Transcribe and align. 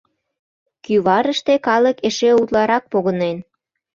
Кӱварыште 0.85 1.53
калык 1.67 1.97
эше 2.07 2.29
утларак 2.41 2.83
погынен. 2.91 3.37